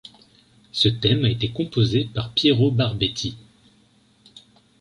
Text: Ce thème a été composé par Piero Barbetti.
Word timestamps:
Ce 0.71 0.89
thème 0.89 1.25
a 1.25 1.29
été 1.29 1.51
composé 1.51 2.05
par 2.05 2.33
Piero 2.33 2.71
Barbetti. 2.71 3.37